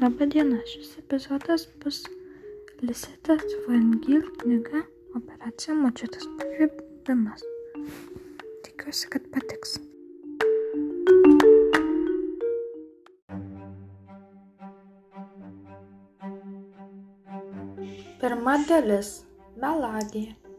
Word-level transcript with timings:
Labą 0.00 0.26
dieną, 0.32 0.56
šis 0.66 0.98
epizodas 0.98 1.66
bus 1.80 1.96
Lisetas 2.82 3.42
Vangil 3.66 4.22
knyga 4.40 4.80
Operacija 5.18 5.74
Močiutės 5.76 6.24
pagrįbimas. 6.38 7.44
Tikiuosi, 8.64 9.10
kad 9.12 9.26
patiks. 9.34 9.76
Pirma 18.24 18.56
dalis- 18.72 19.18
melagija. 19.60 20.49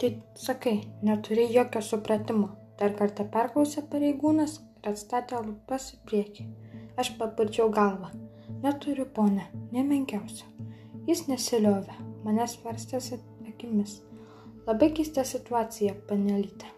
Tai 0.00 0.22
sakai, 0.34 0.80
neturi 1.02 1.46
jokio 1.54 1.80
supratimo. 1.80 2.50
Dar 2.76 2.92
kartą 2.98 3.24
perklausė 3.32 3.80
pareigūnas 3.92 4.58
ir 4.60 4.90
atstatė 4.90 5.38
lūpas 5.40 5.86
į 5.94 6.00
priekį. 6.08 6.44
Aš 7.00 7.14
papurčiau 7.16 7.70
galvą. 7.72 8.10
Neturiu, 8.60 9.06
ponė, 9.16 9.46
nemenkiausio. 9.72 10.44
Jis 11.08 11.24
nesiliovė, 11.30 11.96
manęs 12.26 12.58
varstėsi 12.64 13.16
akimis. 13.48 14.02
Labai 14.68 14.90
keista 14.98 15.24
situacija, 15.24 15.96
panelytė. 16.10 16.68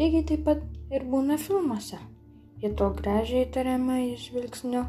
Lygiai 0.00 0.24
taip 0.32 0.44
pat 0.48 0.64
ir 0.94 1.04
būna 1.10 1.36
filmuose. 1.36 2.00
Jie 2.62 2.70
to 2.78 2.88
gražiai 2.96 3.44
įtariamą 3.44 3.98
žvilgsniu, 4.16 4.86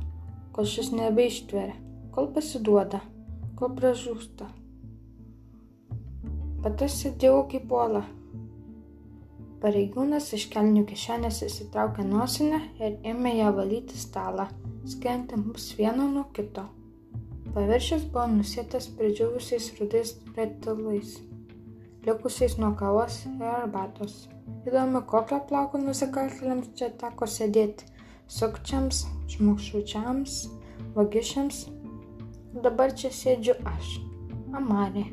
kol 0.56 0.70
šis 0.72 0.94
nebeištveria, 0.96 1.76
kol 2.16 2.32
pasiduoda, 2.32 3.04
kol 3.60 3.76
pražūsta. 3.76 4.48
Aš 6.66 6.94
sėdėjau 6.98 7.44
kaip 7.50 7.74
uola. 7.74 8.00
Pareigūnas 9.62 10.32
iš 10.34 10.48
kelnių 10.54 10.82
kišenės 10.90 11.44
įsitraukė 11.46 12.04
nosinę 12.10 12.58
ir 12.80 12.96
ėmė 13.12 13.36
ją 13.38 13.52
valyti 13.54 13.98
stalą, 14.02 14.48
skenti 14.90 15.38
mus 15.38 15.68
vieną 15.78 16.08
nuo 16.16 16.24
kito. 16.34 16.64
Paviršius 17.54 18.08
buvo 18.10 18.24
nusėtas 18.32 18.88
pridžiūvusiais 18.98 19.68
rudais 19.78 20.14
retilais, 20.38 21.12
likusiais 22.08 22.58
nuo 22.62 22.72
kavos 22.80 23.20
ir 23.30 23.44
arbatos. 23.50 24.16
Įdomu, 24.66 25.04
kokio 25.12 25.44
plauko 25.50 25.82
nusikaltėliams 25.84 26.72
čia 26.80 26.90
teko 27.04 27.28
sėdėti- 27.30 27.86
sukčiams, 28.40 29.04
žmogžudžiams, 29.36 30.40
vagišiams. 30.98 31.62
Dabar 32.66 32.98
čia 32.98 33.14
sėdžiu 33.14 33.56
aš, 33.76 34.00
Amarė. 34.56 35.06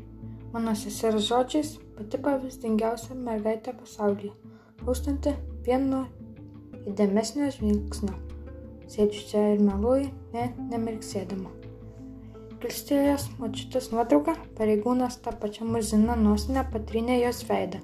Mano 0.53 0.75
sesers 0.77 1.31
žodžiais 1.31 1.69
pati 1.97 2.19
pavyzdingiausia 2.21 3.15
mergaitė 3.17 3.73
pasaulyje, 3.73 4.35
rūstanti 4.85 5.31
vieno 5.65 6.03
įdėmesnio 6.91 7.47
žvilgsnio. 7.55 8.13
Sėdžiu 8.93 9.23
čia 9.31 9.45
ir 9.55 9.63
meluoju, 9.65 10.11
ne, 10.35 10.51
nemirksėdama. 10.69 11.49
Kilstelėjęs 12.61 13.25
močiutės 13.39 13.89
nuotrauką, 13.95 14.35
pareigūnas 14.59 15.17
tą 15.25 15.33
pačią 15.41 15.71
muziną 15.73 16.19
nosinę 16.21 16.67
patrynė 16.75 17.17
jos 17.23 17.41
veidą. 17.49 17.81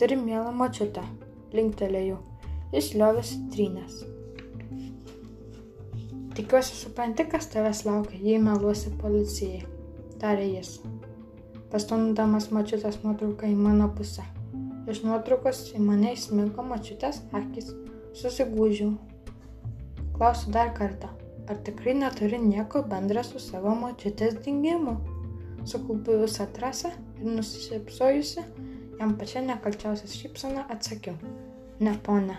Turi 0.00 0.18
mielą 0.18 0.50
močiutę, 0.58 1.04
linktelėjau. 1.54 2.18
Jis 2.74 2.88
liovėsi 2.96 3.38
trynės. 3.54 4.00
Tikiuosi 6.34 6.74
supranti, 6.80 7.28
kas 7.30 7.46
tavęs 7.54 7.84
laukia, 7.86 8.18
jei 8.26 8.42
meluosi 8.42 8.90
policijai, 8.98 9.62
tarė 10.18 10.50
jis 10.56 10.80
pastumdamas 11.72 12.50
močiutės 12.52 13.00
nuotrauką 13.02 13.48
į 13.48 13.56
mano 13.56 13.88
pusę. 13.96 14.24
Iš 14.92 15.00
nuotraukos 15.06 15.62
į 15.72 15.80
mane 15.80 16.12
įsminko 16.16 16.64
močiutės 16.66 17.22
akis. 17.38 17.70
Susigūžiau. 18.18 18.92
Klausiu 20.12 20.52
dar 20.52 20.74
kartą, 20.76 21.08
ar 21.48 21.60
tikrai 21.64 21.94
neturi 21.96 22.38
nieko 22.42 22.82
bendra 22.90 23.24
su 23.24 23.40
savo 23.40 23.72
močiutės 23.78 24.36
dingimu? 24.44 24.98
Sukaupiu 25.64 26.18
visą 26.24 26.48
trasą 26.52 26.92
ir 27.20 27.30
nusišypsojusi, 27.38 28.44
jam 29.00 29.16
pačia 29.18 29.40
nekalčiausias 29.46 30.16
šypsena 30.18 30.66
atsakiau. 30.74 31.16
Ne, 31.80 31.94
ponė, 32.04 32.36